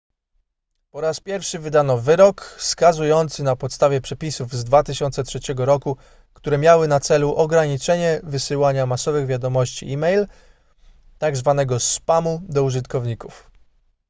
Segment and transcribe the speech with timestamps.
[0.91, 5.69] po raz pierwszy wydano wyrok skazujący na podstawie przepisów z 2003 r
[6.33, 10.27] które miały na celu ograniczenie wysyłania masowych wiadomości e-mail
[11.19, 13.51] tzw spamu do użytkowników